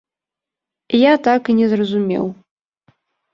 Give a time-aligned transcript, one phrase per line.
[0.99, 2.25] Я так і не зразумеў.